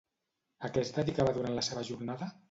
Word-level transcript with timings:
A 0.69 0.69
què 0.77 0.81
es 0.85 0.91
dedicava 0.95 1.33
durant 1.35 1.53
la 1.59 1.65
seva 1.67 1.83
jornada? 1.91 2.31